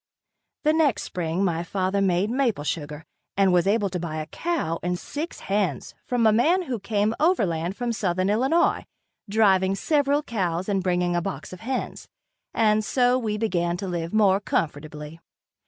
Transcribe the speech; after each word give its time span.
The 0.63 0.73
next 0.73 1.03
spring 1.03 1.43
my 1.45 1.61
father 1.61 2.01
made 2.01 2.31
maple 2.31 2.63
sugar 2.63 3.05
and 3.37 3.53
was 3.53 3.67
able 3.67 3.87
to 3.91 3.99
buy 3.99 4.15
a 4.15 4.25
cow 4.25 4.79
and 4.81 4.97
six 4.97 5.41
hens 5.41 5.93
from 6.07 6.25
a 6.25 6.33
man 6.33 6.63
who 6.63 6.79
came 6.79 7.13
overland 7.19 7.75
from 7.77 7.93
southern 7.93 8.27
Illinois, 8.27 8.85
driving 9.29 9.75
several 9.75 10.23
cows 10.23 10.67
and 10.67 10.81
bringing 10.81 11.15
a 11.15 11.21
box 11.21 11.53
of 11.53 11.59
hens, 11.59 12.07
and 12.51 12.83
so 12.83 13.19
we 13.19 13.37
began 13.37 13.77
to 13.77 13.87
live 13.87 14.11
more 14.11 14.39
comfortably. 14.39 15.19